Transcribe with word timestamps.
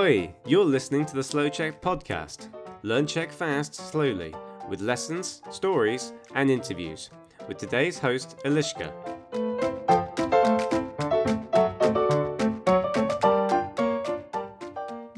Ahoy! 0.00 0.34
You're 0.46 0.64
listening 0.64 1.04
to 1.04 1.14
the 1.14 1.22
Slow 1.22 1.50
Check 1.50 1.82
podcast. 1.82 2.48
Learn 2.82 3.06
Czech 3.06 3.30
fast, 3.30 3.74
slowly, 3.74 4.34
with 4.66 4.80
lessons, 4.80 5.42
stories, 5.50 6.14
and 6.34 6.50
interviews. 6.50 7.10
With 7.46 7.58
today's 7.58 7.98
host, 7.98 8.38
Elishka. 8.46 8.90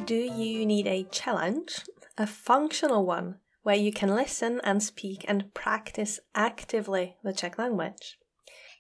Do 0.04 0.16
you 0.16 0.66
need 0.66 0.88
a 0.88 1.04
challenge? 1.12 1.82
A 2.18 2.26
functional 2.26 3.06
one 3.06 3.36
where 3.62 3.76
you 3.76 3.92
can 3.92 4.16
listen 4.16 4.60
and 4.64 4.82
speak 4.82 5.24
and 5.28 5.54
practice 5.54 6.18
actively 6.34 7.14
the 7.22 7.32
Czech 7.32 7.56
language. 7.56 8.18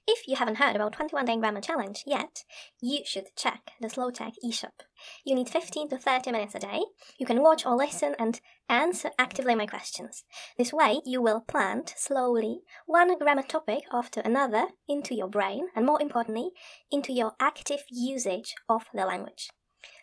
If 0.06 0.26
you 0.26 0.34
haven't 0.34 0.56
heard 0.56 0.74
about 0.74 0.94
21 0.94 1.26
Day 1.26 1.36
Grammar 1.36 1.60
Challenge 1.60 2.02
yet, 2.06 2.44
you 2.80 3.00
should 3.04 3.26
check 3.36 3.70
the 3.80 3.88
Slow 3.88 4.10
Check 4.10 4.32
eShop. 4.44 4.82
You 5.24 5.36
need 5.36 5.48
15 5.48 5.90
to 5.90 5.96
30 5.98 6.32
minutes 6.32 6.56
a 6.56 6.58
day. 6.58 6.80
You 7.18 7.26
can 7.26 7.40
watch 7.40 7.64
or 7.64 7.76
listen 7.76 8.16
and 8.18 8.40
answer 8.68 9.10
actively 9.16 9.54
my 9.54 9.66
questions. 9.66 10.24
This 10.58 10.72
way, 10.72 11.00
you 11.06 11.22
will 11.22 11.40
plant 11.40 11.94
slowly 11.96 12.62
one 12.86 13.16
grammar 13.16 13.44
topic 13.44 13.84
after 13.92 14.20
another 14.20 14.66
into 14.88 15.14
your 15.14 15.28
brain 15.28 15.68
and, 15.76 15.86
more 15.86 16.02
importantly, 16.02 16.50
into 16.90 17.12
your 17.12 17.32
active 17.38 17.84
usage 17.88 18.56
of 18.68 18.82
the 18.92 19.06
language. 19.06 19.50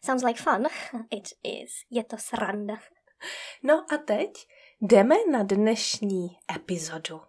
Sounds 0.01 0.23
like 0.23 0.37
fun? 0.37 0.67
It 1.11 1.33
is. 1.43 1.83
Je 1.91 2.03
to 2.03 2.17
sranda. 2.17 2.79
No 3.63 3.85
a 3.93 3.97
teď 3.97 4.47
jdeme 4.81 5.15
na 5.31 5.43
dnešní 5.43 6.37
epizodu. 6.55 7.21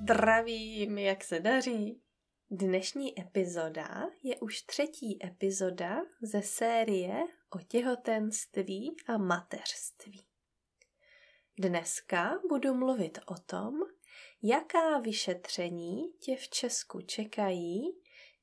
Zdravím, 0.00 0.98
jak 0.98 1.24
se 1.24 1.40
daří? 1.40 2.02
Dnešní 2.50 3.20
epizoda 3.20 4.10
je 4.22 4.36
už 4.36 4.62
třetí 4.62 5.26
epizoda 5.26 6.00
ze 6.22 6.42
série 6.42 7.24
o 7.50 7.58
těhotenství 7.58 8.96
a 9.08 9.18
mateřství. 9.18 10.26
Dneska 11.58 12.38
budu 12.48 12.74
mluvit 12.74 13.18
o 13.26 13.34
tom, 13.34 13.74
jaká 14.42 14.98
vyšetření 14.98 16.12
tě 16.12 16.36
v 16.36 16.48
Česku 16.48 17.00
čekají, 17.00 17.82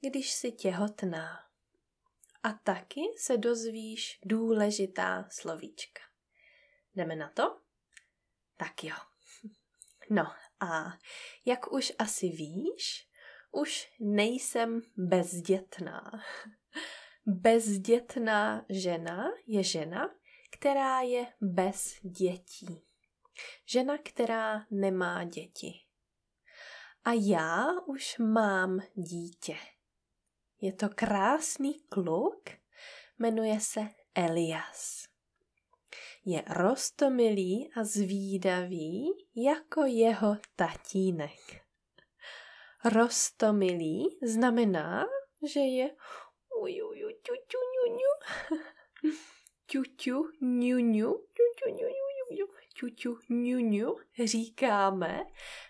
když 0.01 0.31
jsi 0.31 0.51
těhotná. 0.51 1.39
A 2.43 2.53
taky 2.53 3.01
se 3.17 3.37
dozvíš 3.37 4.19
důležitá 4.25 5.27
slovíčka. 5.31 6.01
Jdeme 6.95 7.15
na 7.15 7.29
to? 7.29 7.59
Tak 8.57 8.83
jo. 8.83 8.95
No 10.09 10.23
a 10.59 10.93
jak 11.45 11.71
už 11.71 11.93
asi 11.99 12.29
víš, 12.29 13.09
už 13.51 13.91
nejsem 13.99 14.81
bezdětná. 14.97 16.11
Bezdětná 17.25 18.65
žena 18.69 19.31
je 19.47 19.63
žena, 19.63 20.09
která 20.51 21.01
je 21.01 21.27
bez 21.41 21.93
dětí. 22.01 22.81
Žena, 23.65 23.97
která 23.97 24.65
nemá 24.71 25.23
děti. 25.23 25.73
A 27.05 27.11
já 27.13 27.67
už 27.85 28.17
mám 28.17 28.79
dítě. 28.93 29.57
Je 30.61 30.73
to 30.73 30.89
krásný 30.89 31.79
kluk, 31.79 32.49
jmenuje 33.19 33.59
se 33.59 33.89
Elias. 34.15 35.08
Je 36.29 36.43
rostomilý 36.47 37.69
a 37.75 37.83
zvídavý 37.83 39.09
jako 39.35 39.85
jeho 39.85 40.37
tatínek. 40.55 41.61
Rostomilý 42.85 44.17
znamená, 44.21 45.05
že 45.53 45.59
je 45.59 45.95
ujuju, 46.61 47.09
ťuťu, 47.25 47.59
ňuňu, 47.73 48.11
ťuťu, 49.65 50.17
ňuňu, 50.41 51.09
ťuťu, 51.35 51.67
ňuňu, 51.79 52.45
ťuťu, 52.77 53.11
ňuňu 53.29 53.95
říkáme 54.25 55.25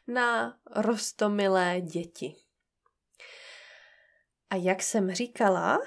na 0.08 0.60
rostomilé 0.76 1.82
děti. 1.82 2.36
A 4.50 4.56
jak 4.56 4.84
jsem 4.84 5.12
říkala, 5.12 5.80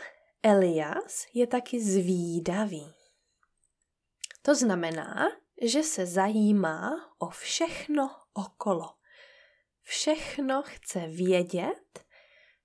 Elias 0.42 1.26
je 1.34 1.46
taky 1.46 1.80
zvídavý. 1.80 3.01
To 4.42 4.54
znamená, 4.54 5.28
že 5.62 5.82
se 5.82 6.06
zajímá 6.06 7.14
o 7.18 7.28
všechno 7.28 8.10
okolo. 8.32 8.94
Všechno 9.82 10.62
chce 10.62 11.06
vědět, 11.06 12.04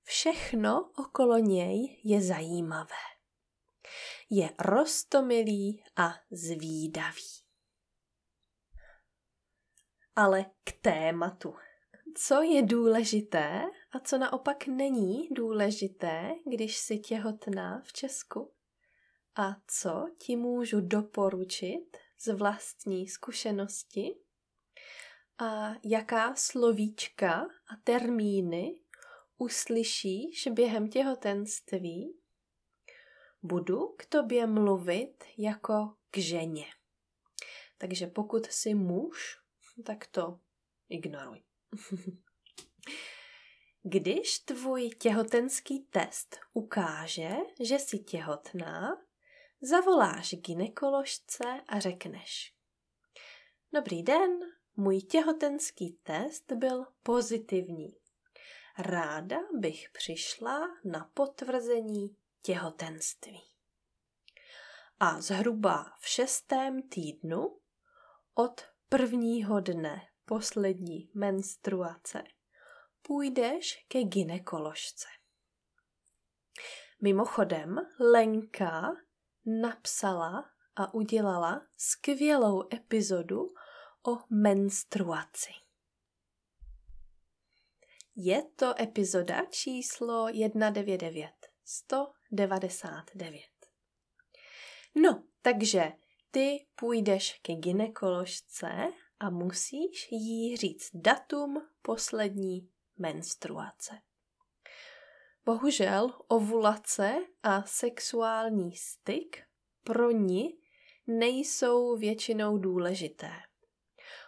všechno 0.04 0.92
okolo 0.98 1.38
něj 1.38 2.02
je 2.04 2.22
zajímavé. 2.22 3.06
Je 4.30 4.50
rostomilý 4.60 5.84
a 5.96 6.14
zvídavý. 6.32 7.44
Ale 10.16 10.46
k 10.64 10.72
tématu. 10.82 11.56
Co 12.16 12.42
je 12.42 12.62
důležité 12.62 13.62
a 13.92 14.00
co 14.00 14.18
naopak 14.18 14.68
není 14.68 15.30
důležité, 15.32 16.32
když 16.52 16.78
jsi 16.78 17.00
těhotná 17.00 17.82
v 17.86 17.94
Česku? 17.94 18.57
A 19.40 19.56
co 19.68 20.08
ti 20.18 20.36
můžu 20.36 20.82
doporučit 20.82 21.98
z 22.20 22.34
vlastní 22.34 23.08
zkušenosti? 23.08 24.16
A 25.38 25.74
jaká 25.84 26.36
slovíčka 26.36 27.42
a 27.42 27.76
termíny 27.84 28.82
uslyšíš 29.38 30.48
během 30.52 30.90
těhotenství? 30.90 32.20
Budu 33.42 33.88
k 33.88 34.06
tobě 34.06 34.48
mluvit 34.48 35.24
jako 35.38 35.96
k 36.12 36.18
ženě. 36.18 36.66
Takže 37.78 38.08
pokud 38.08 38.46
jsi 38.46 38.74
muž, 38.74 39.38
tak 39.86 40.08
to 40.08 40.40
ignoruj. 40.90 41.44
Když 43.84 44.40
tvůj 44.40 44.90
těhotenský 44.90 45.80
test 45.80 46.40
ukáže, 46.54 47.30
že 47.60 47.76
jsi 47.80 48.00
těhotná, 48.00 49.07
zavoláš 49.62 50.36
ginekoložce 50.36 51.62
a 51.68 51.80
řekneš. 51.80 52.54
Dobrý 53.74 54.04
den, 54.04 54.32
můj 54.76 55.02
těhotenský 55.02 56.00
test 56.04 56.52
byl 56.52 56.86
pozitivní. 57.04 57.96
Ráda 58.80 59.38
bych 59.60 59.90
přišla 59.90 60.60
na 60.86 61.12
potvrzení 61.14 62.18
těhotenství. 62.42 63.42
A 65.00 65.22
zhruba 65.22 65.86
v 66.00 66.08
šestém 66.08 66.90
týdnu 66.90 67.60
od 68.34 68.62
prvního 68.90 69.60
dne 69.60 70.02
poslední 70.26 71.10
menstruace 71.14 72.24
půjdeš 73.02 73.86
ke 73.88 74.04
ginekoložce. 74.04 75.08
Mimochodem, 77.02 77.76
Lenka 78.00 78.82
napsala 79.48 80.50
a 80.76 80.94
udělala 80.94 81.68
skvělou 81.78 82.64
epizodu 82.74 83.54
o 84.08 84.18
menstruaci. 84.30 85.52
Je 88.16 88.44
to 88.56 88.82
epizoda 88.82 89.46
číslo 89.46 90.28
199, 90.28 91.32
199. 91.66 93.44
No, 94.96 95.24
takže 95.42 95.92
ty 96.32 96.68
půjdeš 96.76 97.40
ke 97.42 97.54
ginekoložce 97.54 98.68
a 99.20 99.30
musíš 99.30 100.12
jí 100.12 100.58
říct 100.58 100.90
datum 100.94 101.68
poslední 101.82 102.70
menstruace. 102.98 104.02
Bohužel 105.48 106.14
ovulace 106.28 107.16
a 107.44 107.64
sexuální 107.64 108.76
styk 108.76 109.44
pro 109.84 110.12
ní 110.12 110.60
nejsou 111.08 111.98
většinou 111.98 112.58
důležité, 112.58 113.32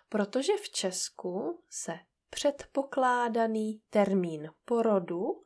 protože 0.10 0.54
v 0.58 0.70
Česku 0.70 1.64
se 1.70 2.00
předpokládaný 2.30 3.82
termín 3.90 4.52
porodu 4.66 5.44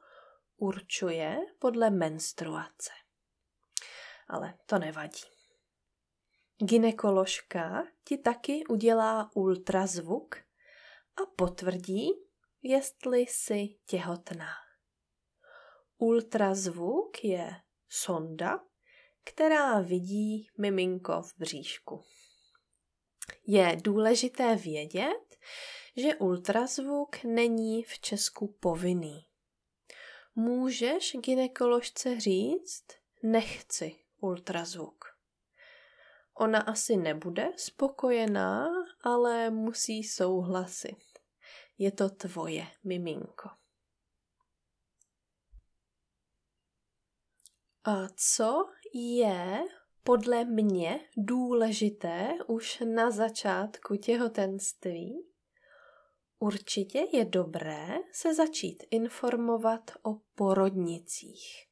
určuje 0.58 1.38
podle 1.60 1.90
menstruace. 1.90 2.92
Ale 4.28 4.58
to 4.66 4.80
nevadí. 4.80 5.24
Ginekoložka 6.58 7.84
ti 8.04 8.18
taky 8.18 8.64
udělá 8.70 9.32
ultrazvuk 9.34 10.36
a 11.16 11.26
potvrdí, 11.36 12.10
jestli 12.64 13.20
jsi 13.20 13.76
těhotná. 13.86 14.63
Ultrazvuk 16.04 17.24
je 17.24 17.56
sonda, 17.90 18.60
která 19.24 19.80
vidí 19.80 20.48
miminko 20.58 21.22
v 21.22 21.34
bříšku. 21.38 22.04
Je 23.48 23.78
důležité 23.84 24.56
vědět, 24.56 25.38
že 25.98 26.16
ultrazvuk 26.16 27.24
není 27.24 27.84
v 27.84 28.00
Česku 28.00 28.58
povinný. 28.60 29.26
Můžeš 30.36 31.16
ginekoložce 31.20 32.20
říct, 32.20 32.86
nechci 33.24 33.96
ultrazvuk. 34.22 35.06
Ona 36.34 36.60
asi 36.62 36.98
nebude 36.98 37.52
spokojená, 37.56 38.68
ale 39.02 39.50
musí 39.50 40.04
souhlasit. 40.04 41.20
Je 41.78 41.92
to 41.92 42.10
tvoje 42.10 42.68
miminko. 42.84 43.63
A 47.86 48.08
co 48.16 48.70
je 48.94 49.64
podle 50.04 50.46
mě 50.46 51.00
důležité 51.18 52.38
už 52.48 52.84
na 52.96 53.12
začátku 53.12 53.96
těhotenství? 53.96 55.28
Určitě 56.40 57.08
je 57.14 57.26
dobré 57.26 57.88
se 58.12 58.34
začít 58.34 58.84
informovat 58.92 59.92
o 60.04 60.14
porodnicích. 60.36 61.68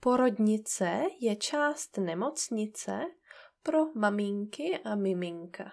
Porodnice 0.00 1.02
je 1.20 1.36
část 1.36 1.98
nemocnice 1.98 3.00
pro 3.62 3.78
maminky 3.94 4.78
a 4.78 4.94
miminka. 4.94 5.72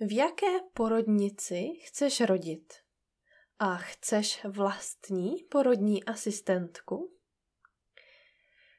V 0.00 0.16
jaké 0.16 0.60
porodnici 0.74 1.68
chceš 1.84 2.20
rodit? 2.20 2.72
A 3.58 3.76
chceš 3.76 4.44
vlastní 4.44 5.36
porodní 5.50 6.04
asistentku? 6.04 7.17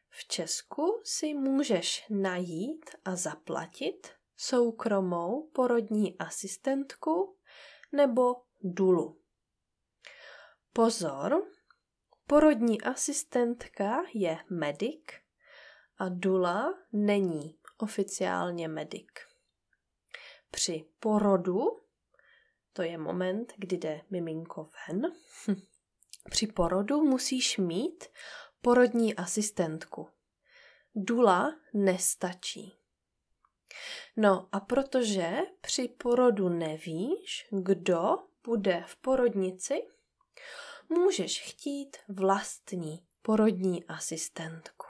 V 0.10 0.28
Česku 0.28 1.02
si 1.04 1.34
můžeš 1.34 2.06
najít 2.10 2.90
a 3.06 3.16
zaplatit 3.16 4.08
soukromou 4.38 5.50
porodní 5.54 6.18
asistentku 6.18 7.38
nebo 7.92 8.36
dulu. 8.62 9.22
Pozor, 10.74 11.48
porodní 12.28 12.82
asistentka 12.82 14.04
je 14.14 14.38
medic 14.50 15.06
a 15.98 16.10
dula 16.10 16.74
není 16.94 17.60
oficiálně 17.78 18.68
medic. 18.68 19.08
Při 20.52 20.86
porodu, 21.00 21.60
to 22.74 22.82
je 22.82 22.98
moment, 22.98 23.54
kdy 23.58 23.78
jde 23.78 24.02
miminko 24.10 24.70
ven, 24.88 25.02
při 26.30 26.48
porodu 26.48 27.02
musíš 27.02 27.58
mít 27.58 28.04
porodní 28.62 29.16
asistentku. 29.16 30.10
Dula 30.96 31.56
nestačí. 31.74 32.76
No 34.18 34.50
a 34.52 34.60
protože 34.60 35.38
při 35.62 35.88
porodu 35.88 36.50
nevíš, 36.50 37.48
kdo 37.52 38.18
bude 38.44 38.84
v 38.88 38.96
porodnici, 38.96 39.88
můžeš 40.90 41.42
chtít 41.42 41.98
vlastní 42.08 43.08
porodní 43.22 43.86
asistentku. 43.86 44.86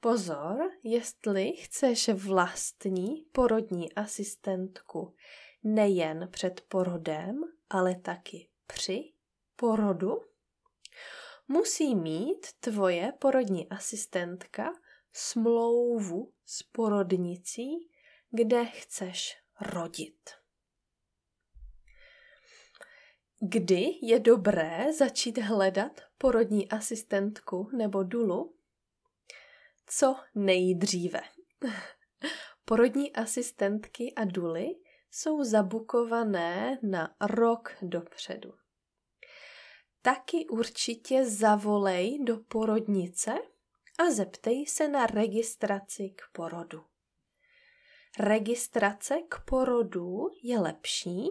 Pozor, 0.00 0.70
jestli 0.82 1.52
chceš 1.52 2.08
vlastní 2.08 3.26
porodní 3.32 3.94
asistentku 3.94 5.14
nejen 5.62 6.28
před 6.32 6.60
porodem, 6.68 7.44
ale 7.70 7.94
taky 7.94 8.48
při 8.66 9.12
porodu, 9.56 10.20
musí 11.52 11.94
mít 11.94 12.46
tvoje 12.60 13.12
porodní 13.18 13.68
asistentka 13.68 14.72
smlouvu 15.12 16.32
s 16.46 16.62
porodnicí, 16.62 17.90
kde 18.30 18.64
chceš 18.64 19.36
rodit. 19.60 20.30
Kdy 23.40 23.98
je 24.02 24.20
dobré 24.20 24.92
začít 24.92 25.38
hledat 25.38 26.00
porodní 26.18 26.68
asistentku 26.68 27.70
nebo 27.76 28.02
dulu? 28.02 28.56
Co 29.86 30.16
nejdříve. 30.34 31.20
Porodní 32.64 33.12
asistentky 33.12 34.14
a 34.14 34.24
duly 34.24 34.66
jsou 35.10 35.44
zabukované 35.44 36.78
na 36.82 37.14
rok 37.20 37.76
dopředu. 37.82 38.61
Taky 40.02 40.46
určitě 40.48 41.24
zavolej 41.24 42.24
do 42.24 42.36
porodnice 42.36 43.34
a 43.98 44.10
zeptej 44.10 44.66
se 44.66 44.88
na 44.88 45.06
registraci 45.06 46.10
k 46.10 46.22
porodu. 46.32 46.84
Registrace 48.18 49.18
k 49.28 49.44
porodu 49.44 50.28
je 50.42 50.60
lepší, 50.60 51.28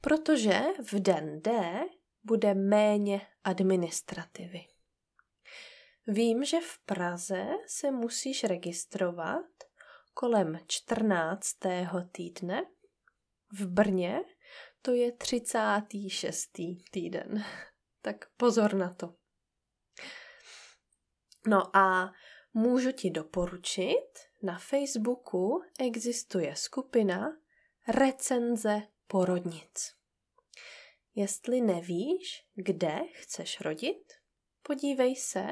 protože 0.00 0.60
v 0.82 0.94
den 0.94 1.40
D 1.42 1.80
bude 2.24 2.54
méně 2.54 3.26
administrativy. 3.44 4.66
Vím, 6.06 6.44
že 6.44 6.60
v 6.60 6.78
Praze 6.86 7.46
se 7.66 7.90
musíš 7.90 8.44
registrovat 8.44 9.46
kolem 10.14 10.58
14. 10.66 11.56
týdne, 12.12 12.62
v 13.52 13.66
Brně 13.66 14.20
to 14.82 14.92
je 14.92 15.12
36. 15.12 16.50
týden. 16.90 17.44
Tak 18.08 18.30
pozor 18.36 18.74
na 18.74 18.94
to. 18.94 19.14
No 21.46 21.76
a 21.76 22.12
můžu 22.54 22.92
ti 22.92 23.10
doporučit, 23.10 24.18
na 24.42 24.58
Facebooku 24.58 25.62
existuje 25.80 26.56
skupina 26.56 27.28
recenze 27.88 28.82
porodnic. 29.06 29.94
Jestli 31.14 31.60
nevíš, 31.60 32.46
kde 32.54 32.98
chceš 33.12 33.60
rodit, 33.60 34.12
podívej 34.62 35.16
se 35.16 35.46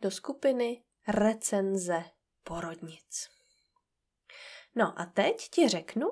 do 0.00 0.10
skupiny 0.10 0.84
recenze 1.08 2.04
porodnic. 2.42 3.28
No 4.74 5.00
a 5.00 5.06
teď 5.06 5.48
ti 5.50 5.68
řeknu, 5.68 6.06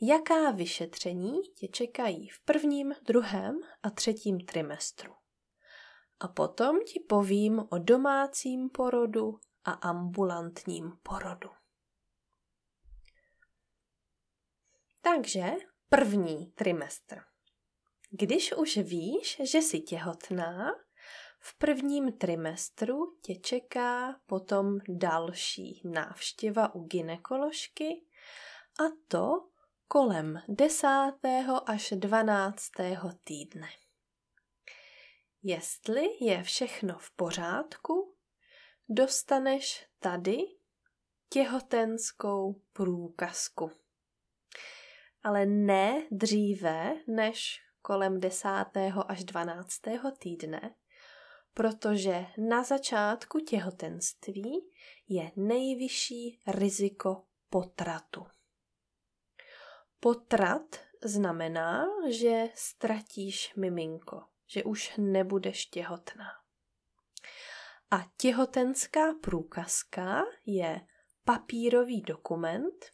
jaká 0.00 0.50
vyšetření 0.50 1.42
tě 1.42 1.68
čekají 1.68 2.28
v 2.28 2.40
prvním, 2.40 2.94
druhém 3.06 3.60
a 3.82 3.90
třetím 3.90 4.40
trimestru 4.40 5.14
a 6.22 6.28
potom 6.28 6.80
ti 6.84 7.00
povím 7.00 7.66
o 7.70 7.78
domácím 7.78 8.70
porodu 8.70 9.38
a 9.64 9.72
ambulantním 9.72 10.92
porodu. 11.02 11.50
Takže 15.00 15.52
první 15.88 16.46
trimestr. 16.46 17.20
Když 18.10 18.52
už 18.52 18.76
víš, 18.76 19.40
že 19.44 19.58
jsi 19.58 19.80
těhotná, 19.80 20.70
v 21.44 21.58
prvním 21.58 22.12
trimestru 22.12 23.16
tě 23.22 23.36
čeká 23.36 24.20
potom 24.26 24.78
další 24.88 25.82
návštěva 25.84 26.74
u 26.74 26.82
ginekoložky 26.86 28.04
a 28.80 28.84
to 29.08 29.48
kolem 29.88 30.42
10. 30.48 30.88
až 31.66 31.92
12. 31.96 32.70
týdne. 33.24 33.68
Jestli 35.42 36.08
je 36.20 36.42
všechno 36.42 36.98
v 36.98 37.10
pořádku, 37.10 38.14
dostaneš 38.88 39.86
tady 39.98 40.38
těhotenskou 41.28 42.62
průkazku. 42.72 43.70
Ale 45.22 45.46
ne 45.46 46.06
dříve 46.10 46.94
než 47.06 47.60
kolem 47.82 48.20
10. 48.20 48.48
až 49.08 49.24
12. 49.24 49.80
týdne, 50.18 50.74
protože 51.54 52.26
na 52.38 52.64
začátku 52.64 53.38
těhotenství 53.38 54.70
je 55.08 55.30
nejvyšší 55.36 56.40
riziko 56.46 57.24
potratu. 57.50 58.26
Potrat 60.00 60.76
znamená, 61.04 61.86
že 62.10 62.48
ztratíš 62.54 63.54
miminko 63.54 64.32
že 64.52 64.64
už 64.64 64.92
nebudeš 64.96 65.66
těhotná. 65.66 66.30
A 67.90 68.04
těhotenská 68.16 69.14
průkazka 69.22 70.22
je 70.46 70.80
papírový 71.24 72.02
dokument, 72.02 72.86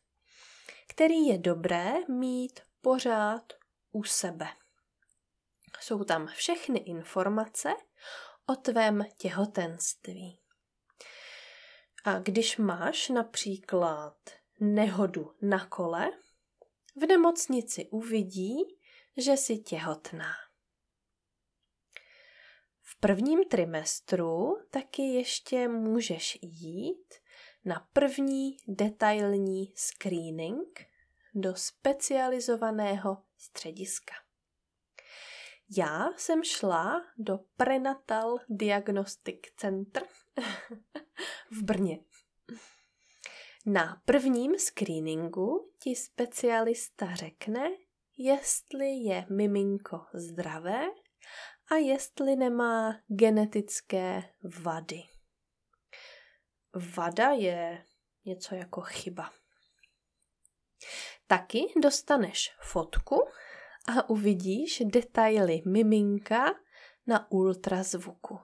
který 0.89 1.27
je 1.27 1.39
dobré 1.39 1.93
mít 2.09 2.61
pořád 2.81 3.53
u 3.93 4.05
sebe. 4.05 4.47
Jsou 5.81 6.05
tam 6.05 6.27
všechny 6.27 6.79
informace 6.79 7.75
o 8.49 8.57
tvém 8.57 9.05
těhotenství. 9.17 10.41
A 12.05 12.19
když 12.19 12.57
máš 12.57 13.09
například 13.09 14.17
nehodu 14.61 15.35
na 15.43 15.67
kole, 15.67 16.11
v 16.97 17.07
nemocnici 17.07 17.89
uvidí, 17.91 18.57
že 19.17 19.33
jsi 19.33 19.59
těhotná 19.59 20.33
prvním 23.01 23.45
trimestru 23.45 24.57
taky 24.71 25.03
ještě 25.03 25.69
můžeš 25.69 26.39
jít 26.43 27.15
na 27.65 27.89
první 27.93 28.57
detailní 28.69 29.73
screening 29.77 30.81
do 31.35 31.55
specializovaného 31.55 33.23
střediska. 33.37 34.15
Já 35.77 36.09
jsem 36.17 36.45
šla 36.45 37.07
do 37.19 37.39
Prenatal 37.57 38.37
Diagnostic 38.49 39.41
Center 39.57 40.03
v 41.51 41.63
Brně. 41.63 41.99
Na 43.67 44.03
prvním 44.05 44.59
screeningu 44.59 45.73
ti 45.79 45.97
specialista 45.97 47.15
řekne, 47.15 47.69
jestli 48.17 48.87
je 48.87 49.27
miminko 49.31 50.07
zdravé 50.15 50.87
a 51.71 51.75
jestli 51.75 52.37
nemá 52.37 53.01
genetické 53.07 54.23
vady. 54.63 55.03
Vada 56.97 57.31
je 57.31 57.85
něco 58.25 58.55
jako 58.55 58.81
chyba. 58.81 59.33
Taky 61.27 61.61
dostaneš 61.83 62.51
fotku 62.61 63.29
a 63.89 64.11
uvidíš 64.11 64.83
detaily 64.87 65.63
miminka 65.67 66.55
na 67.07 67.31
ultrazvuku. 67.31 68.39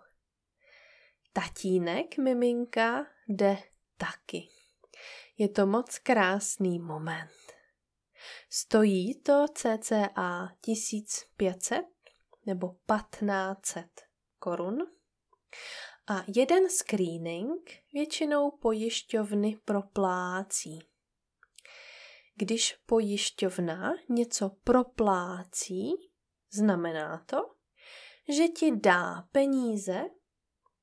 Tatínek 1.33 2.19
miminka 2.19 3.07
jde 3.29 3.59
taky. 3.97 4.49
Je 5.39 5.49
to 5.49 5.67
moc 5.67 5.99
krásný 5.99 6.79
moment. 6.79 7.31
Stojí 8.51 9.21
to 9.21 9.47
cca 9.55 10.57
1500 10.61 11.85
nebo 12.47 12.69
1500 12.69 13.87
korun. 14.39 14.79
A 16.07 16.25
jeden 16.37 16.71
screening 16.71 17.71
většinou 17.93 18.51
pojišťovny 18.51 19.57
proplácí. 19.65 20.94
Když 22.37 22.77
pojišťovna 22.87 23.93
něco 24.09 24.51
proplácí, 24.65 25.93
znamená 26.51 27.25
to, 27.27 27.55
že 28.29 28.49
ti 28.49 28.77
dá 28.77 29.23
peníze, 29.33 30.05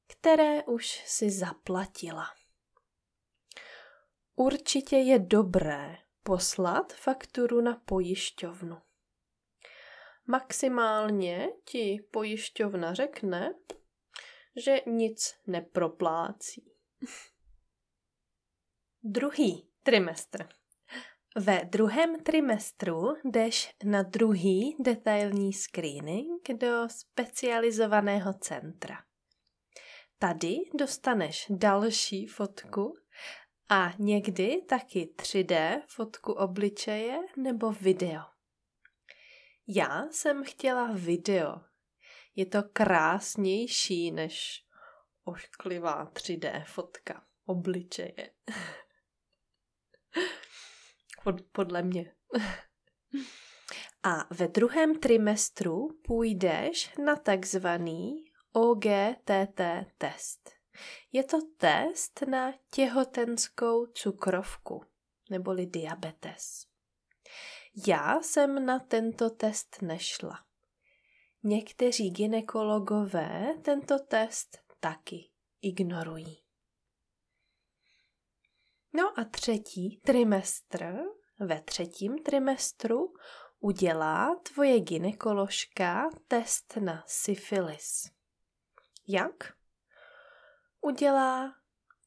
které 0.08 0.63
už 0.63 1.03
si 1.05 1.31
zaplatila. 1.31 2.25
Určitě 4.36 4.96
je 4.96 5.20
dobré 5.20 5.98
poslat 6.24 6.93
fakturu 6.93 7.62
na 7.62 7.75
pojišťovnu. 7.75 8.81
Maximálně 10.27 11.50
ti 11.65 12.08
pojišťovna 12.12 12.93
řekne, 12.93 13.53
že 14.55 14.81
nic 14.86 15.36
neproplácí. 15.48 16.72
Druhý 19.03 19.70
trimestr. 19.84 20.61
Ve 21.36 21.62
druhém 21.66 22.24
trimestru 22.24 23.16
jdeš 23.24 23.76
na 23.84 24.04
druhý 24.04 24.76
detailní 24.80 25.54
screening 25.54 26.50
do 26.50 26.90
specializovaného 26.90 28.34
centra. 28.34 29.04
Tady 30.20 30.58
dostaneš 30.80 31.46
další 31.50 32.28
fotku 32.28 32.94
a 33.70 33.94
někdy 34.00 34.62
taky 34.70 35.14
3D 35.16 35.82
fotku 35.88 36.34
obličeje 36.34 37.20
nebo 37.38 37.72
video. 37.72 38.22
Já 39.68 40.04
jsem 40.12 40.44
chtěla 40.44 40.92
video. 40.94 41.62
Je 42.36 42.46
to 42.46 42.64
krásnější 42.74 44.12
než 44.12 44.66
ošklivá 45.24 46.12
3D 46.12 46.66
fotka 46.66 47.26
obličeje. 47.46 48.32
Pod, 51.24 51.42
podle 51.51 51.82
mě. 51.82 52.13
A 54.04 54.34
ve 54.34 54.48
druhém 54.48 55.00
trimestru 55.00 55.88
půjdeš 56.08 56.98
na 56.98 57.16
takzvaný 57.16 58.25
OGTT 58.54 59.62
test. 59.98 60.50
Je 61.12 61.24
to 61.24 61.38
test 61.58 62.22
na 62.22 62.54
těhotenskou 62.74 63.86
cukrovku, 63.86 64.86
neboli 65.30 65.66
diabetes. 65.66 66.66
Já 67.88 68.22
jsem 68.22 68.66
na 68.66 68.80
tento 68.80 69.30
test 69.30 69.82
nešla. 69.82 70.40
Někteří 71.44 72.10
ginekologové 72.10 73.56
tento 73.62 74.00
test 74.00 74.58
taky 74.80 75.30
ignorují. 75.62 76.50
No 78.94 79.20
a 79.20 79.24
třetí 79.24 80.02
trimestr, 80.04 80.94
ve 81.40 81.62
třetím 81.62 82.24
trimestru 82.24 83.14
udělá 83.60 84.36
tvoje 84.36 84.80
ginekoložka 84.80 86.10
test 86.28 86.78
na 86.78 87.04
syfilis. 87.08 88.12
Jak? 89.08 89.54
Udělá 90.82 91.56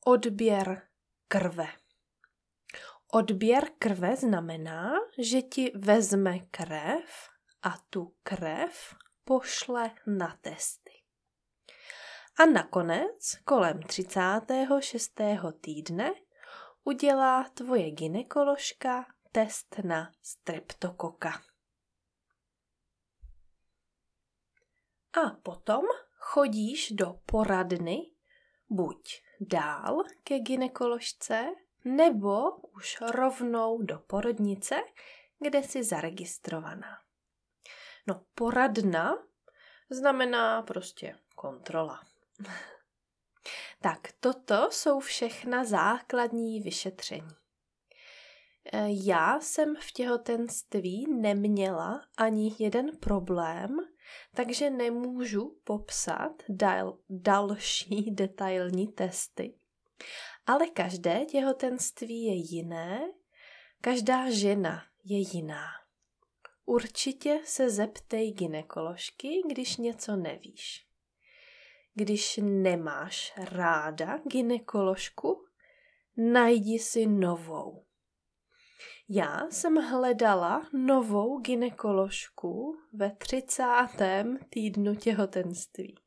odběr 0.04 0.88
krve. 1.28 1.66
Odběr 3.12 3.70
krve 3.78 4.16
znamená, 4.16 4.92
že 5.18 5.42
ti 5.42 5.72
vezme 5.74 6.38
krev 6.38 7.28
a 7.62 7.74
tu 7.90 8.14
krev 8.22 8.94
pošle 9.24 9.90
na 10.06 10.38
testy. 10.40 10.92
A 12.38 12.46
nakonec, 12.46 13.36
kolem 13.44 13.82
36. 13.82 15.20
týdne, 15.60 16.12
udělá 16.84 17.44
tvoje 17.44 17.90
ginekoložka 17.90 19.06
test 19.32 19.76
na 19.84 20.12
streptokoka. 20.22 21.42
A 25.12 25.30
potom 25.42 25.82
chodíš 26.16 26.90
do 26.90 27.20
poradny 27.26 28.10
buď 28.68 29.22
dál 29.40 30.04
ke 30.24 30.38
ginekoložce, 30.38 31.46
nebo 31.84 32.50
už 32.50 33.00
rovnou 33.00 33.82
do 33.82 33.98
porodnice, 33.98 34.80
kde 35.38 35.62
jsi 35.62 35.84
zaregistrovaná. 35.84 36.98
No, 38.06 38.24
poradna 38.34 39.18
znamená 39.90 40.62
prostě 40.62 41.18
kontrola. 41.34 42.00
Tak 43.80 44.08
toto 44.20 44.68
jsou 44.70 45.00
všechna 45.00 45.64
základní 45.64 46.60
vyšetření. 46.60 47.34
E, 48.72 48.86
já 48.88 49.40
jsem 49.40 49.76
v 49.76 49.92
těhotenství 49.92 51.06
neměla 51.20 52.00
ani 52.16 52.54
jeden 52.58 52.96
problém, 52.96 53.76
takže 54.34 54.70
nemůžu 54.70 55.58
popsat 55.64 56.42
dal, 56.48 56.98
další 57.10 58.10
detailní 58.10 58.88
testy. 58.88 59.54
Ale 60.46 60.66
každé 60.66 61.24
těhotenství 61.24 62.24
je 62.24 62.34
jiné, 62.34 63.00
každá 63.80 64.30
žena 64.30 64.82
je 65.04 65.18
jiná. 65.18 65.66
Určitě 66.66 67.40
se 67.44 67.70
zeptej 67.70 68.32
ginekoložky, 68.32 69.42
když 69.50 69.76
něco 69.76 70.16
nevíš. 70.16 70.86
Když 71.96 72.40
nemáš 72.42 73.32
ráda 73.36 74.18
ginekoložku, 74.18 75.44
najdi 76.16 76.78
si 76.78 77.06
novou. 77.06 77.84
Já 79.08 79.46
jsem 79.50 79.76
hledala 79.76 80.68
novou 80.72 81.40
ginekoložku 81.40 82.76
ve 82.92 83.10
30. 83.10 83.64
týdnu 84.48 84.94
těhotenství, 84.94 85.98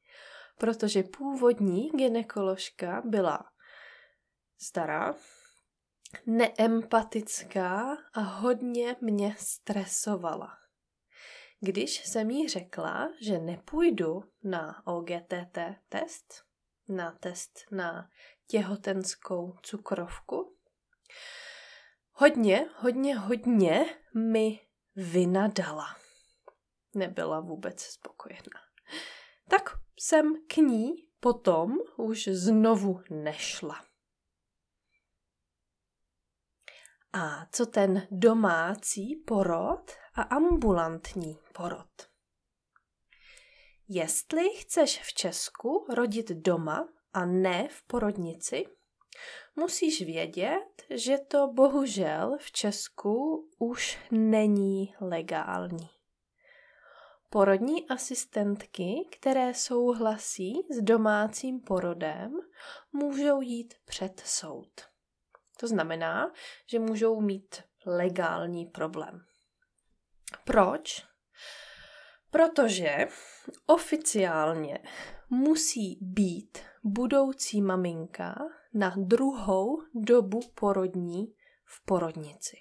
protože 0.57 1.03
původní 1.03 1.89
ginekoložka 1.89 3.01
byla 3.05 3.45
stará, 4.57 5.15
neempatická 6.25 7.97
a 8.13 8.19
hodně 8.19 8.95
mě 9.01 9.35
stresovala. 9.37 10.66
Když 11.59 12.05
jsem 12.05 12.29
jí 12.29 12.49
řekla, 12.49 13.09
že 13.21 13.39
nepůjdu 13.39 14.23
na 14.43 14.87
OGTT 14.87 15.57
test, 15.89 16.43
na 16.87 17.11
test 17.11 17.59
na 17.71 18.09
těhotenskou 18.47 19.55
cukrovku, 19.63 20.57
hodně, 22.11 22.69
hodně, 22.75 23.17
hodně 23.17 23.85
mi 24.15 24.59
vynadala. 24.95 25.85
Nebyla 26.95 27.39
vůbec 27.39 27.81
spokojená. 27.81 28.61
Tak 29.49 29.69
jsem 29.99 30.33
k 30.47 30.57
ní 30.57 31.07
potom 31.19 31.77
už 31.97 32.27
znovu 32.27 33.01
nešla. 33.09 33.85
A 37.13 37.45
co 37.51 37.65
ten 37.65 38.07
domácí 38.11 39.15
porod 39.15 39.91
a 40.17 40.21
ambulantní 40.21 41.39
porod? 41.53 42.09
Jestli 43.87 44.49
chceš 44.49 45.01
v 45.01 45.13
Česku 45.13 45.85
rodit 45.89 46.29
doma 46.31 46.89
a 47.13 47.25
ne 47.25 47.67
v 47.67 47.83
porodnici, 47.83 48.65
musíš 49.55 50.01
vědět, 50.01 50.83
že 50.89 51.17
to 51.17 51.47
bohužel 51.47 52.37
v 52.39 52.51
Česku 52.51 53.49
už 53.59 53.99
není 54.11 54.95
legální. 55.01 55.89
Porodní 57.29 57.89
asistentky, 57.89 59.07
které 59.11 59.53
souhlasí 59.53 60.53
s 60.69 60.81
domácím 60.81 61.59
porodem, 61.59 62.39
můžou 62.91 63.41
jít 63.41 63.73
před 63.85 64.19
soud. 64.25 64.81
To 65.59 65.67
znamená, 65.67 66.31
že 66.65 66.79
můžou 66.79 67.21
mít 67.21 67.63
legální 67.85 68.65
problém. 68.65 69.25
Proč? 70.43 71.05
Protože 72.31 73.07
oficiálně 73.65 74.79
musí 75.29 75.99
být 76.01 76.57
budoucí 76.83 77.61
maminka 77.61 78.35
na 78.73 78.93
druhou 78.97 79.81
dobu 79.93 80.39
porodní 80.55 81.33
v 81.65 81.85
porodnici. 81.85 82.57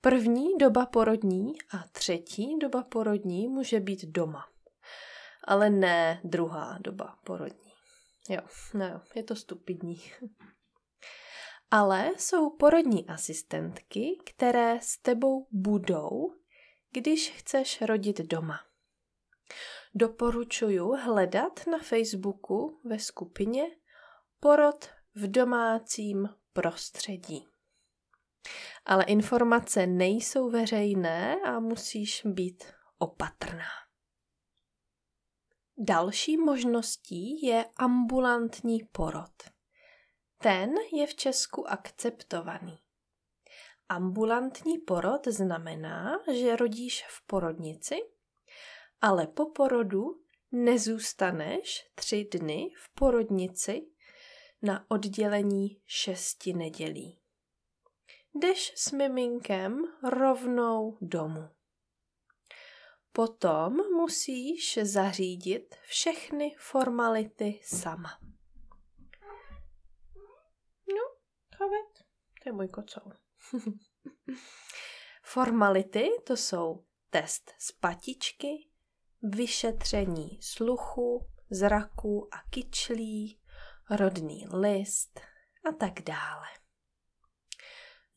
První 0.00 0.58
doba 0.58 0.86
porodní 0.86 1.52
a 1.74 1.88
třetí 1.92 2.58
doba 2.58 2.82
porodní 2.82 3.48
může 3.48 3.80
být 3.80 4.04
doma, 4.04 4.48
ale 5.44 5.70
ne 5.70 6.20
druhá 6.24 6.78
doba 6.80 7.18
porodní. 7.24 7.72
Jo, 8.28 8.40
no, 8.74 9.02
je 9.14 9.22
to 9.22 9.36
stupidní. 9.36 10.00
Ale 11.70 12.10
jsou 12.18 12.50
porodní 12.50 13.08
asistentky, 13.08 14.18
které 14.26 14.78
s 14.82 14.98
tebou 14.98 15.46
budou, 15.50 16.34
když 16.90 17.30
chceš 17.30 17.82
rodit 17.82 18.20
doma. 18.20 18.60
Doporučuju 19.94 20.92
hledat 20.92 21.66
na 21.66 21.78
Facebooku 21.78 22.80
ve 22.84 22.98
skupině 22.98 23.62
Porod 24.40 24.88
v 25.14 25.30
domácím 25.30 26.28
prostředí. 26.52 27.48
Ale 28.84 29.04
informace 29.04 29.86
nejsou 29.86 30.50
veřejné 30.50 31.36
a 31.40 31.60
musíš 31.60 32.22
být 32.24 32.64
opatrná. 32.98 33.68
Další 35.78 36.36
možností 36.36 37.46
je 37.46 37.64
ambulantní 37.76 38.80
porod. 38.92 39.57
Ten 40.42 40.74
je 40.92 41.06
v 41.06 41.14
Česku 41.14 41.68
akceptovaný. 41.70 42.78
Ambulantní 43.88 44.78
porod 44.78 45.26
znamená, 45.26 46.18
že 46.34 46.56
rodíš 46.56 47.04
v 47.08 47.26
porodnici, 47.26 47.96
ale 49.00 49.26
po 49.26 49.50
porodu 49.50 50.20
nezůstaneš 50.52 51.90
tři 51.94 52.28
dny 52.32 52.70
v 52.76 52.94
porodnici 52.94 53.86
na 54.62 54.90
oddělení 54.90 55.82
šesti 55.86 56.52
nedělí. 56.52 57.20
Jdeš 58.34 58.72
s 58.76 58.92
miminkem 58.92 59.82
rovnou 60.10 60.98
domů. 61.00 61.48
Potom 63.12 63.76
musíš 63.76 64.78
zařídit 64.82 65.74
všechny 65.82 66.54
formality 66.58 67.60
sama. 67.62 68.18
No, 70.88 71.02
chavet, 71.58 72.06
to 72.42 72.48
je 72.48 72.52
můj 72.52 72.68
kocour. 72.68 73.16
Formality 75.22 76.08
to 76.26 76.36
jsou 76.36 76.84
test 77.10 77.54
z 77.58 77.72
patičky, 77.72 78.68
vyšetření 79.22 80.38
sluchu, 80.42 81.26
zraku 81.50 82.28
a 82.34 82.36
kyčlí, 82.50 83.40
rodný 83.90 84.46
list 84.52 85.20
a 85.68 85.72
tak 85.72 86.02
dále. 86.02 86.46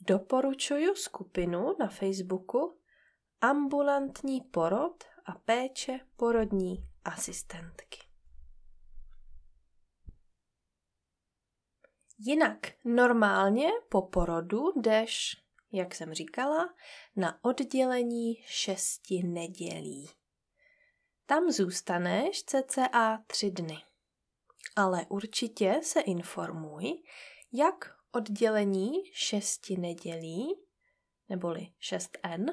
Doporučuju 0.02 0.96
skupinu 0.96 1.76
na 1.80 1.88
Facebooku 1.88 2.78
Ambulantní 3.42 4.42
porod 4.42 5.04
a 5.26 5.32
péče 5.32 6.00
porodní 6.16 6.90
asistentky. 7.06 8.11
Jinak 12.24 12.72
normálně 12.86 13.68
po 13.90 14.02
porodu 14.02 14.72
jdeš, 14.76 15.38
jak 15.72 15.96
jsem 15.96 16.14
říkala, 16.14 16.74
na 17.16 17.46
oddělení 17.46 18.36
šesti 18.46 19.24
nedělí. 19.24 20.10
Tam 21.26 21.52
zůstaneš 21.52 22.44
cca 22.44 23.24
tři 23.28 23.52
dny. 23.52 23.78
Ale 24.76 25.06
určitě 25.10 25.80
se 25.84 26.02
informuj, 26.02 27.04
jak 27.54 27.96
oddělení 28.12 28.92
šesti 29.14 29.78
nedělí, 29.78 30.56
neboli 31.30 31.68
6N, 31.82 32.46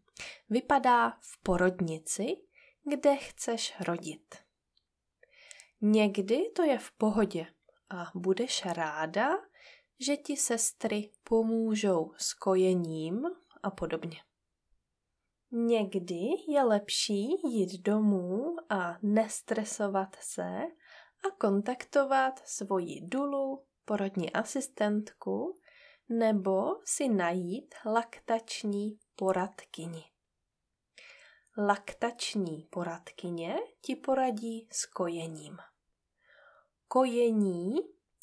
vypadá 0.50 1.10
v 1.10 1.42
porodnici, 1.42 2.36
kde 2.84 3.16
chceš 3.16 3.74
rodit. 3.80 4.34
Někdy 5.80 6.50
to 6.50 6.62
je 6.62 6.78
v 6.78 6.90
pohodě 6.90 7.46
a 7.90 8.10
budeš 8.14 8.64
ráda, 8.64 9.28
že 10.00 10.16
ti 10.16 10.36
sestry 10.36 11.10
pomůžou 11.24 12.12
s 12.16 12.34
kojením 12.34 13.22
a 13.62 13.70
podobně. 13.70 14.18
Někdy 15.50 16.20
je 16.48 16.62
lepší 16.62 17.26
jít 17.44 17.82
domů 17.82 18.56
a 18.70 18.98
nestresovat 19.02 20.16
se 20.20 20.62
a 21.26 21.30
kontaktovat 21.38 22.48
svoji 22.48 23.00
dulu, 23.00 23.64
porodní 23.84 24.32
asistentku 24.32 25.58
nebo 26.08 26.62
si 26.84 27.08
najít 27.08 27.74
laktační 27.86 28.98
poradkyni. 29.16 30.04
Laktační 31.58 32.68
poradkyně 32.70 33.56
ti 33.80 33.96
poradí 33.96 34.68
s 34.72 34.86
kojením. 34.86 35.56
Kojení 36.88 37.76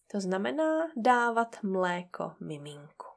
to 0.08 0.22
znamená 0.22 0.88
dávat 0.98 1.64
mléko 1.64 2.36
miminku. 2.40 3.08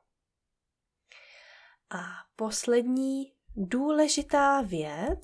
A 1.91 2.03
poslední 2.37 3.33
důležitá 3.57 4.61
věc, 4.61 5.23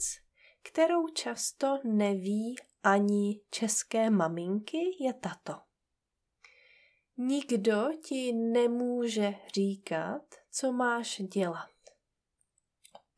kterou 0.63 1.09
často 1.09 1.79
neví 1.85 2.57
ani 2.83 3.41
české 3.51 4.11
maminky, 4.11 4.97
je 5.01 5.13
tato. 5.15 5.55
Nikdo 7.17 7.89
ti 8.05 8.33
nemůže 8.33 9.35
říkat, 9.55 10.23
co 10.51 10.73
máš 10.73 11.17
dělat. 11.17 11.71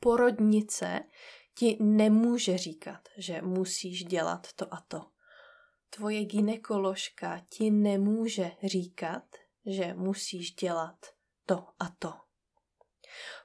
Porodnice 0.01 1.05
ti 1.55 1.77
nemůže 1.81 2.59
říkat, 2.59 3.09
že 3.17 3.43
musíš 3.43 4.05
dělat 4.05 4.53
to 4.53 4.75
a 4.75 4.81
to. 4.89 5.14
Tvoje 5.97 6.25
ginekoložka 6.25 7.47
ti 7.49 7.71
nemůže 7.71 8.51
říkat, 8.63 9.25
že 9.67 9.95
musíš 9.95 10.55
dělat 10.55 11.07
to 11.47 11.67
a 11.79 11.89
to. 11.99 12.13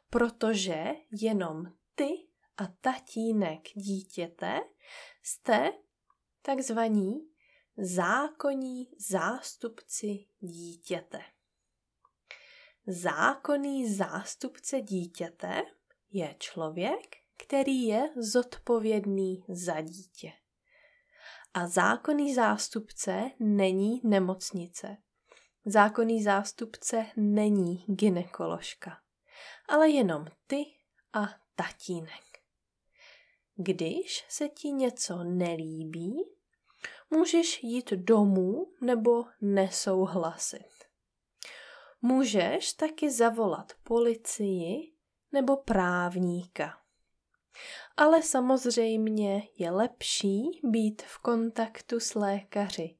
Protože 0.09 0.85
jenom 1.21 1.65
ty 1.95 2.09
a 2.57 2.67
tatínek 2.81 3.61
dítěte 3.73 4.59
jste 5.23 5.73
takzvaní 6.41 7.13
zákonní 7.77 8.89
zástupci 9.09 10.25
dítěte. 10.39 11.21
Zákonný 12.87 13.93
zástupce 13.93 14.81
dítěte 14.81 15.61
je 16.11 16.35
člověk, 16.39 17.17
který 17.37 17.83
je 17.83 18.09
zodpovědný 18.17 19.43
za 19.47 19.81
dítě. 19.81 20.38
A 21.53 21.67
zákonný 21.67 22.33
zástupce 22.33 23.31
není 23.39 24.01
nemocnice. 24.03 24.97
Zákonný 25.65 26.23
zástupce 26.23 27.05
není 27.17 27.85
ginekoložka, 27.87 28.97
ale 29.69 29.89
jenom 29.89 30.25
ty 30.47 30.65
a 31.13 31.29
tatínek. 31.55 32.23
Když 33.55 34.25
se 34.29 34.49
ti 34.49 34.71
něco 34.71 35.23
nelíbí, 35.23 36.23
můžeš 37.09 37.63
jít 37.63 37.89
domů 37.89 38.73
nebo 38.81 39.25
nesouhlasit. 39.41 40.69
Můžeš 42.01 42.73
taky 42.73 43.11
zavolat 43.11 43.73
policii 43.83 44.93
nebo 45.31 45.57
právníka. 45.57 46.78
Ale 47.97 48.21
samozřejmě 48.21 49.41
je 49.57 49.71
lepší 49.71 50.43
být 50.63 51.01
v 51.01 51.17
kontaktu 51.17 51.99
s 51.99 52.15
lékaři 52.15 52.95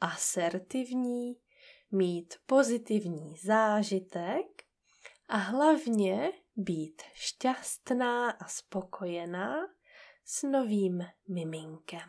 asertivní, 0.00 1.36
mít 1.90 2.34
pozitivní 2.46 3.36
zážitek 3.36 4.46
a 5.28 5.36
hlavně 5.36 6.32
být 6.56 7.02
šťastná 7.14 8.30
a 8.30 8.48
spokojená 8.48 9.54
s 10.24 10.42
novým 10.42 11.04
miminkem. 11.28 12.08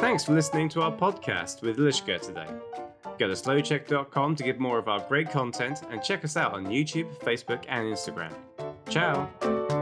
Thanks 0.00 0.24
for 0.24 0.34
listening 0.34 0.72
to 0.72 0.82
our 0.82 0.92
podcast 0.92 1.62
with 1.62 1.78
Lishka 1.78 2.18
today. 2.18 2.85
Go 3.18 3.28
to 3.28 3.34
slowcheck.com 3.34 4.36
to 4.36 4.42
get 4.42 4.58
more 4.60 4.78
of 4.78 4.88
our 4.88 5.00
great 5.08 5.30
content 5.30 5.82
and 5.90 6.02
check 6.02 6.24
us 6.24 6.36
out 6.36 6.52
on 6.52 6.66
YouTube, 6.66 7.16
Facebook, 7.20 7.64
and 7.68 7.92
Instagram. 7.92 8.32
Ciao! 8.88 9.75